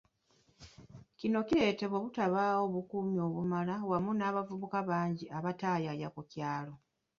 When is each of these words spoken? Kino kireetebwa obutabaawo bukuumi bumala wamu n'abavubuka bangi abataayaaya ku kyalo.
Kino 1.19 1.39
kireetebwa 1.47 1.95
obutabaawo 1.99 2.63
bukuumi 2.73 3.15
bumala 3.35 3.75
wamu 3.89 4.11
n'abavubuka 4.15 4.79
bangi 4.89 5.25
abataayaaya 5.37 6.07
ku 6.15 6.21
kyalo. 6.31 6.73